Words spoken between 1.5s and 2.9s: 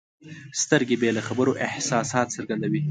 احساسات څرګندوي.